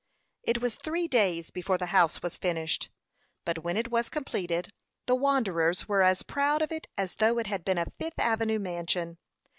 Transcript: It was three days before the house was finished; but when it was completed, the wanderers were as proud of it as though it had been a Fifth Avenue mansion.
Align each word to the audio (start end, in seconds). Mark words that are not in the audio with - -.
It 0.41 0.63
was 0.63 0.73
three 0.73 1.07
days 1.07 1.51
before 1.51 1.77
the 1.77 1.85
house 1.93 2.23
was 2.23 2.35
finished; 2.35 2.89
but 3.45 3.59
when 3.63 3.77
it 3.77 3.91
was 3.91 4.09
completed, 4.09 4.73
the 5.05 5.13
wanderers 5.13 5.87
were 5.87 6.01
as 6.01 6.23
proud 6.23 6.63
of 6.63 6.71
it 6.71 6.87
as 6.97 7.13
though 7.13 7.37
it 7.37 7.45
had 7.45 7.63
been 7.63 7.77
a 7.77 7.85
Fifth 7.99 8.17
Avenue 8.17 8.57
mansion. 8.57 9.19